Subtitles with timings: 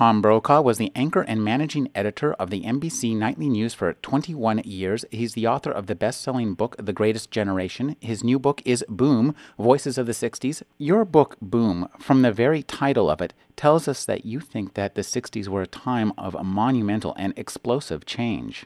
[0.00, 4.62] Tom Brokaw was the anchor and managing editor of the NBC Nightly News for 21
[4.64, 5.04] years.
[5.10, 7.96] He's the author of the best selling book, The Greatest Generation.
[8.00, 10.62] His new book is Boom Voices of the 60s.
[10.78, 14.94] Your book, Boom, from the very title of it, tells us that you think that
[14.94, 18.64] the 60s were a time of a monumental and explosive change.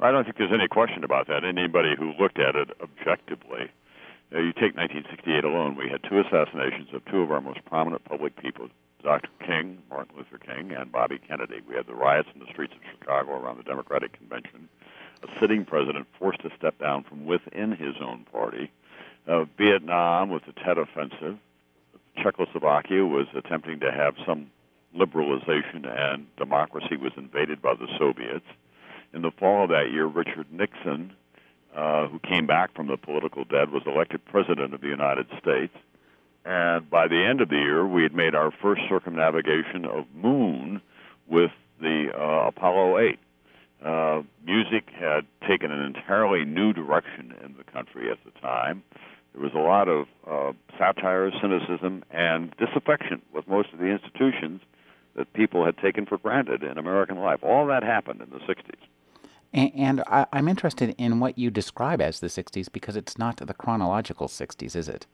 [0.00, 1.44] I don't think there's any question about that.
[1.46, 3.70] Anybody who looked at it objectively,
[4.34, 8.04] uh, you take 1968 alone, we had two assassinations of two of our most prominent
[8.04, 8.68] public people,
[9.02, 9.28] Dr.
[9.44, 11.60] King, Martin Luther King, and Bobby Kennedy.
[11.68, 14.68] We had the riots in the streets of Chicago around the Democratic Convention,
[15.22, 18.70] a sitting president forced to step down from within his own party,
[19.26, 21.38] uh, Vietnam with the Tet Offensive,
[22.22, 24.50] Czechoslovakia was attempting to have some
[24.96, 28.46] liberalization, and democracy was invaded by the Soviets.
[29.12, 31.12] In the fall of that year, Richard Nixon,
[31.74, 35.74] uh, who came back from the political dead, was elected president of the United States.
[36.46, 40.80] And by the end of the year, we had made our first circumnavigation of Moon
[41.26, 43.18] with the uh, Apollo 8.
[43.84, 48.84] Uh, music had taken an entirely new direction in the country at the time.
[49.34, 54.60] There was a lot of uh, satire, cynicism, and disaffection with most of the institutions
[55.16, 57.40] that people had taken for granted in American life.
[57.42, 58.76] All that happened in the 60s.
[59.52, 64.28] And, I'm interested in what you describe as the 60s because it's not the chronological
[64.28, 65.06] 60s, is it?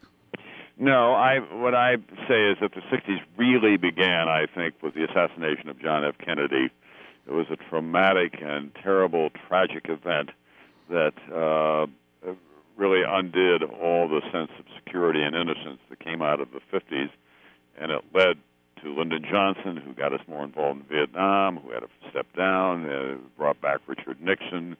[0.78, 1.97] No, I what I
[2.28, 6.14] say is that the 60s really began, I think, with the assassination of John F.
[6.19, 6.70] Kennedy.
[7.27, 10.31] It was a traumatic and terrible, tragic event
[10.91, 11.87] that uh,
[12.77, 17.11] really undid all the sense of security and innocence that came out of the 50s,
[17.80, 18.39] and it led
[18.83, 22.89] to Lyndon Johnson, who got us more involved in Vietnam, who had to step down,
[22.89, 24.77] uh, brought back Richard Nixon.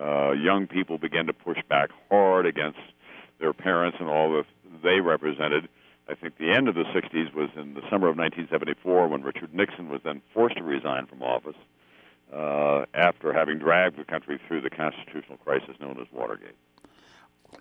[0.00, 2.78] Uh, young people began to push back hard against
[3.40, 4.44] their parents and all that
[4.82, 5.68] they represented.
[6.08, 9.54] I think the end of the 60s was in the summer of 1974 when Richard
[9.54, 11.56] Nixon was then forced to resign from office
[12.32, 16.56] uh, after having dragged the country through the constitutional crisis known as Watergate.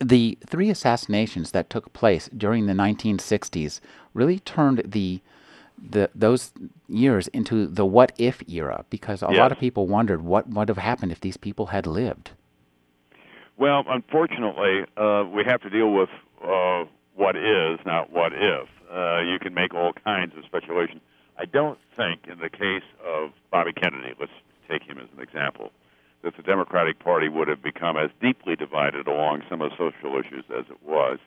[0.01, 3.79] The three assassinations that took place during the 1960s
[4.13, 5.21] really turned the
[5.79, 6.53] the those
[6.87, 9.37] years into the what if era because a yes.
[9.37, 12.31] lot of people wondered what would have happened if these people had lived.
[13.57, 16.09] Well, unfortunately, uh, we have to deal with
[16.43, 16.85] uh,
[17.15, 18.67] what is, not what if.
[18.91, 21.01] Uh, you can make all kinds of speculation.
[21.39, 24.31] I don't think, in the case of Bobby Kennedy, let's
[24.69, 25.71] take him as an example,
[26.21, 30.19] that the Democratic Party would have become as deeply divided along some of the social
[30.19, 31.17] issues as it was.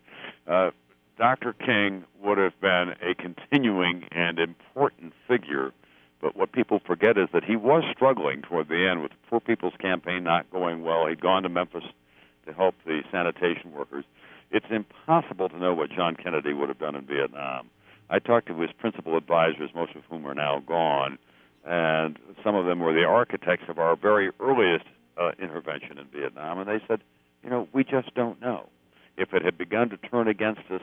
[0.46, 0.70] Uh,
[1.18, 1.52] Dr.
[1.52, 5.72] King would have been a continuing and important figure,
[6.20, 9.40] but what people forget is that he was struggling toward the end with the Poor
[9.40, 11.06] People's Campaign not going well.
[11.06, 11.84] He'd gone to Memphis
[12.50, 14.04] to help the sanitation workers
[14.50, 17.70] it's impossible to know what John Kennedy would have done in Vietnam.
[18.08, 21.18] I talked to his principal advisors, most of whom are now gone,
[21.64, 26.58] and some of them were the architects of our very earliest uh, intervention in Vietnam,
[26.58, 27.00] and they said,
[27.44, 28.68] you know, we just don't know.
[29.16, 30.82] If it had begun to turn against us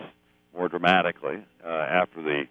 [0.56, 2.44] more dramatically uh, after the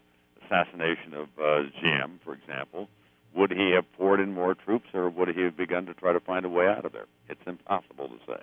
[0.44, 2.88] assassination of uh, Diem, for example,
[3.34, 6.20] would he have poured in more troops, or would he have begun to try to
[6.20, 7.06] find a way out of there?
[7.28, 8.42] It's impossible to say.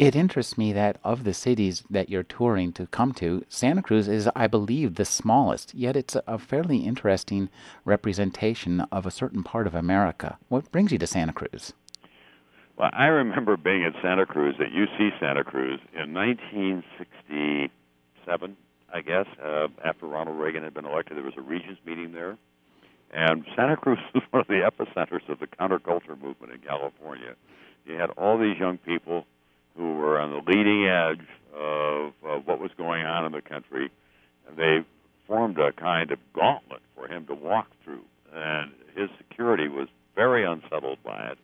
[0.00, 4.08] It interests me that of the cities that you're touring to come to, Santa Cruz
[4.08, 7.50] is, I believe, the smallest, yet it's a fairly interesting
[7.84, 10.38] representation of a certain part of America.
[10.48, 11.74] What brings you to Santa Cruz?
[12.78, 18.56] Well, I remember being at Santa Cruz, at UC Santa Cruz, in 1967,
[18.94, 21.18] I guess, uh, after Ronald Reagan had been elected.
[21.18, 22.38] There was a Regents meeting there.
[23.12, 27.34] And Santa Cruz was one of the epicenters of the counterculture movement in California.
[27.84, 29.26] You had all these young people
[29.76, 33.90] who were on the leading edge of, of what was going on in the country,
[34.46, 34.84] and they
[35.26, 38.02] formed a kind of gauntlet for him to walk through.
[38.34, 41.38] And his security was very unsettled by it.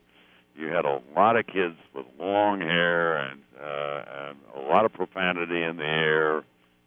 [0.56, 4.92] You had a lot of kids with long hair and, uh, and a lot of
[4.92, 6.44] profanity in the air,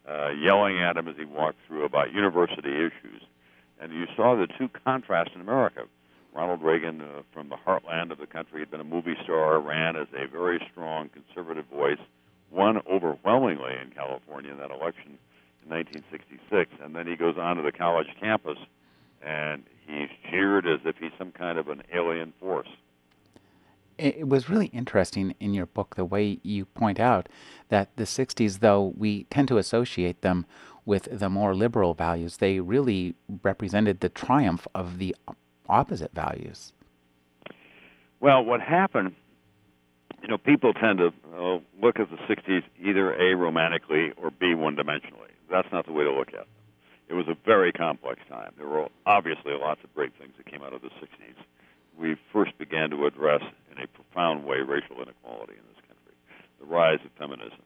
[0.07, 3.21] uh, yelling at him as he walked through about university issues.
[3.79, 5.83] And you saw the two contrasts in America.
[6.33, 9.95] Ronald Reagan, uh, from the heartland of the country, had been a movie star, ran
[9.95, 11.99] as a very strong conservative voice,
[12.51, 15.17] won overwhelmingly in California in that election
[15.63, 18.57] in 1966, and then he goes on to the college campus
[19.21, 22.67] and he's cheered as if he's some kind of an alien force.
[23.97, 27.27] It was really interesting in your book the way you point out
[27.67, 30.45] that the 60s, though we tend to associate them
[30.85, 35.15] with the more liberal values, they really represented the triumph of the
[35.69, 36.73] opposite values.
[38.19, 39.15] Well, what happened,
[40.21, 44.53] you know, people tend to uh, look at the 60s either A, romantically, or B,
[44.55, 45.31] one dimensionally.
[45.49, 46.47] That's not the way to look at it.
[47.07, 48.51] It was a very complex time.
[48.57, 51.35] There were obviously lots of great things that came out of the 60s.
[51.97, 56.13] We first began to address in a profound way racial inequality in this country,
[56.59, 57.61] the rise of feminism.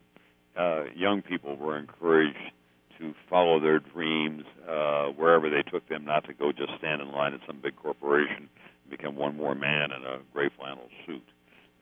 [0.55, 2.51] Uh, young people were encouraged
[2.99, 7.11] to follow their dreams uh, wherever they took them, not to go just stand in
[7.11, 8.49] line at some big corporation
[8.83, 11.23] and become one more man in a gray flannel suit.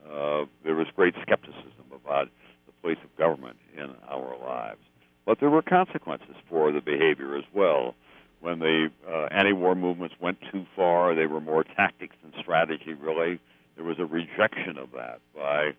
[0.06, 2.30] Uh, there was great skepticism about
[2.66, 4.80] the place of government in our lives.
[5.26, 7.96] But there were consequences for the behavior as well.
[8.40, 12.94] When the uh, anti-war movements went too far, they were more tactics than strategy.
[12.94, 13.40] Really,
[13.76, 15.74] there was a rejection of that by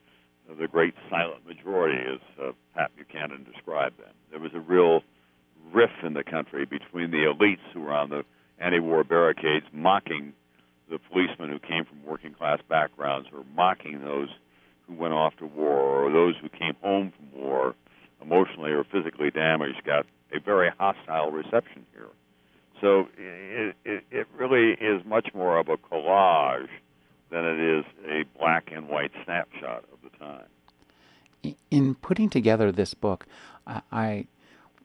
[0.58, 4.12] the great silent majority, as uh, Pat Buchanan described them.
[4.30, 5.02] There was a real
[5.72, 8.24] rift in the country between the elites who were on the
[8.58, 10.32] anti-war barricades, mocking
[10.90, 14.28] the policemen who came from working class backgrounds, or mocking those
[14.86, 17.74] who went off to war, or those who came home from war
[18.20, 22.08] emotionally or physically damaged got a very hostile reception here.
[22.80, 26.68] So it, it, it really is much more of a collage
[27.30, 31.54] than it is a black and white snapshot of the time.
[31.70, 33.26] In putting together this book,
[33.66, 34.26] I,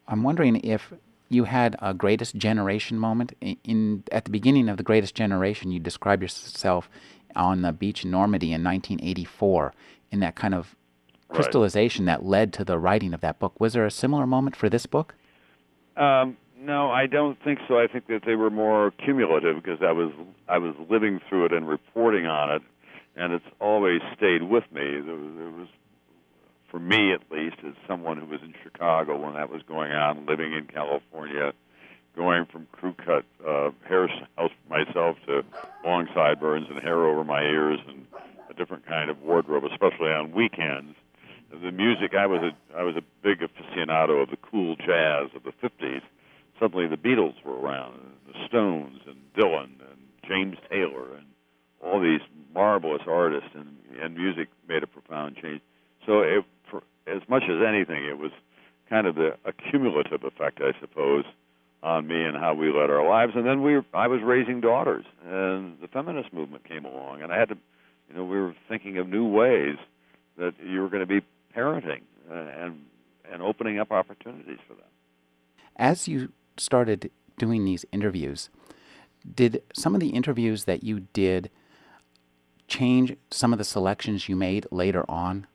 [0.07, 0.93] I'm wondering if
[1.29, 3.33] you had a greatest generation moment.
[3.63, 6.89] In at the beginning of the greatest generation, you describe yourself
[7.35, 9.73] on the beach in Normandy in 1984
[10.11, 10.75] in that kind of
[11.29, 12.19] crystallization right.
[12.19, 13.59] that led to the writing of that book.
[13.59, 15.15] Was there a similar moment for this book?
[15.97, 17.77] Um, no, I don't think so.
[17.79, 20.11] I think that they were more cumulative because I was
[20.47, 22.61] I was living through it and reporting on it,
[23.15, 24.99] and it's always stayed with me.
[25.01, 25.67] There was, there was
[26.69, 30.25] for me at least, as someone who was in Chicago when that was going on,
[30.25, 31.53] living in California,
[32.15, 35.43] going from crew cut uh, hairstyles for myself to
[35.85, 38.05] long sideburns and hair over my ears and
[38.49, 40.95] a different kind of wardrobe, especially on weekends
[41.51, 42.13] the music.
[42.17, 46.01] I was a I was a big aficionado of the cool jazz of the '50s.
[46.59, 51.25] Suddenly, the Beatles were around, and the Stones, and Dylan, and James Taylor, and
[51.81, 52.21] all these
[52.53, 55.61] marvelous artists, and and music made a profound change.
[56.05, 56.45] So, it,
[57.07, 58.31] as much as anything, it was
[58.89, 61.25] kind of the accumulative effect, I suppose,
[61.83, 63.33] on me and how we led our lives.
[63.35, 67.31] And then we, were, I was raising daughters, and the feminist movement came along, and
[67.31, 67.57] I had to,
[68.09, 69.77] you know, we were thinking of new ways
[70.37, 71.25] that you were going to be
[71.55, 72.81] parenting and
[73.29, 74.85] and opening up opportunities for them.
[75.75, 78.49] As you started doing these interviews,
[79.35, 81.49] did some of the interviews that you did
[82.67, 85.47] change some of the selections you made later on?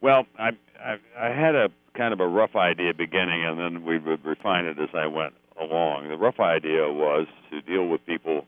[0.00, 3.98] Well, I, I, I had a kind of a rough idea beginning, and then we
[3.98, 6.08] would refine it as I went along.
[6.08, 8.46] The rough idea was to deal with people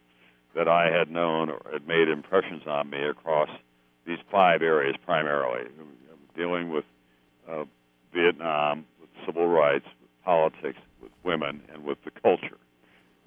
[0.55, 3.49] that I had known or had made impressions on me across
[4.07, 5.65] these five areas primarily
[6.37, 6.85] dealing with
[7.51, 7.65] uh,
[8.15, 12.57] Vietnam, with civil rights, with politics, with women, and with the culture.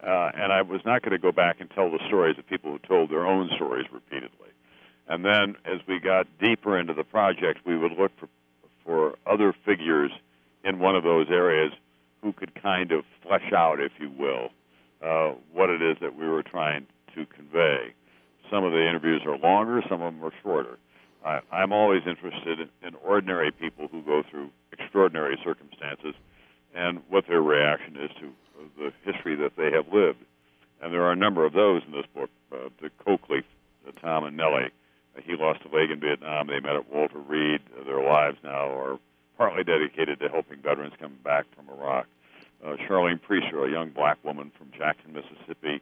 [0.01, 2.71] Uh, and I was not going to go back and tell the stories of people
[2.71, 4.50] who told their own stories repeatedly.
[5.11, 8.29] And then, as we got deeper into the project, we would look for
[8.85, 10.09] for other figures
[10.63, 11.73] in one of those areas
[12.23, 14.49] who could kind of flesh out, if you will,
[15.05, 17.93] uh, what it is that we were trying to convey.
[18.49, 20.79] Some of the interviews are longer, some of them are shorter.
[21.25, 26.15] I, I'm always interested in, in ordinary people who go through extraordinary circumstances
[26.73, 28.31] and what their reaction is to
[28.77, 30.23] the history that they have lived.
[30.81, 32.29] And there are a number of those in this book.
[32.51, 33.43] Uh, the Coakley,
[33.87, 34.71] uh, Tom and Nellie,
[35.23, 36.47] he lost a leg in Vietnam.
[36.47, 37.61] They met at Walter Reed.
[37.85, 38.99] Their lives now are
[39.37, 42.07] partly dedicated to helping veterans come back from Iraq.
[42.63, 45.81] Uh, Charlene Priester, a young black woman from Jackson, Mississippi,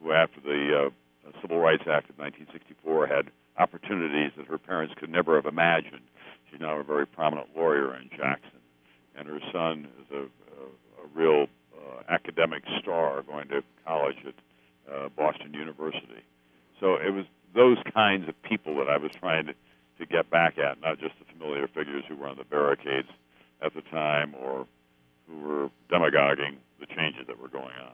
[0.00, 5.10] who after the uh, Civil Rights Act of 1964 had opportunities that her parents could
[5.10, 6.02] never have imagined.
[6.50, 8.60] She's now a very prominent lawyer in Jackson,
[9.16, 14.34] and her son is a, a, a real uh, academic star going to college at
[14.92, 16.22] uh, Boston University.
[16.78, 19.54] So it was those kinds of people that I was trying to,
[19.98, 23.08] to get back at, not just the familiar figures who were on the barricades
[23.62, 24.66] at the time or
[25.28, 27.92] who were demagoguing the changes that were going on.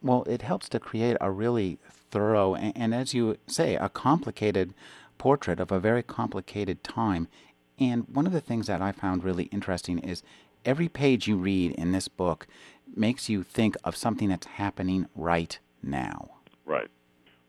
[0.00, 4.74] Well, it helps to create a really thorough and, and, as you say, a complicated
[5.18, 7.28] portrait of a very complicated time.
[7.78, 10.22] And one of the things that I found really interesting is
[10.64, 12.46] every page you read in this book
[12.94, 16.30] makes you think of something that's happening right now.
[16.64, 16.88] Right.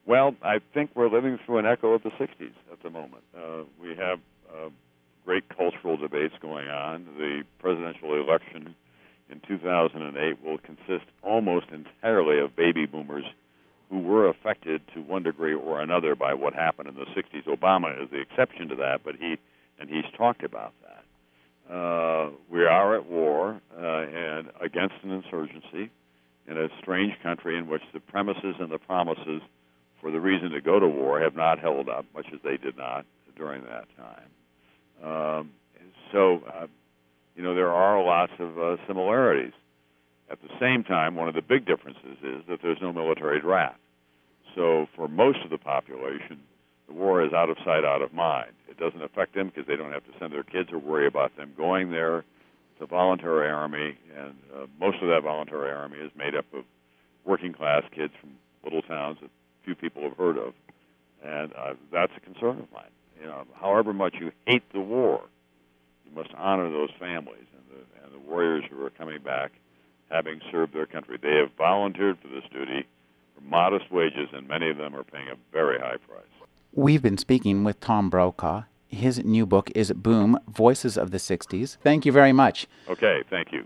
[0.09, 3.21] Well, I think we're living through an echo of the 60s at the moment.
[3.37, 4.17] Uh, we have
[4.49, 4.69] uh,
[5.23, 7.05] great cultural debates going on.
[7.19, 8.73] The presidential election
[9.29, 13.25] in 2008 will consist almost entirely of baby boomers
[13.91, 17.45] who were affected to one degree or another by what happened in the 60s.
[17.45, 19.37] Obama is the exception to that, but he
[19.79, 21.71] and he's talked about that.
[21.71, 25.91] Uh, we are at war uh, and against an insurgency
[26.47, 29.43] in a strange country in which the premises and the promises
[30.01, 32.77] for the reason to go to war have not held up, much as they did
[32.77, 34.29] not during that time.
[35.03, 35.51] Um,
[36.11, 36.67] so, uh,
[37.35, 39.53] you know, there are lots of uh, similarities.
[40.31, 43.79] At the same time, one of the big differences is that there's no military draft.
[44.55, 46.39] So, for most of the population,
[46.87, 48.51] the war is out of sight, out of mind.
[48.67, 51.35] It doesn't affect them because they don't have to send their kids or worry about
[51.37, 52.19] them going there.
[52.19, 56.63] It's a voluntary army, and uh, most of that voluntary army is made up of
[57.25, 58.31] working class kids from
[58.63, 59.29] little towns that
[59.63, 60.53] few people have heard of,
[61.23, 62.91] and uh, that's a concern of mine.
[63.19, 65.21] You know, however much you hate the war,
[66.05, 69.51] you must honor those families and the, and the warriors who are coming back,
[70.09, 71.17] having served their country.
[71.21, 72.87] They have volunteered for this duty
[73.35, 76.23] for modest wages, and many of them are paying a very high price.
[76.71, 78.63] We've been speaking with Tom Brokaw.
[78.87, 81.77] His new book is Boom Voices of the 60s.
[81.83, 82.67] Thank you very much.
[82.87, 83.65] Okay, thank you.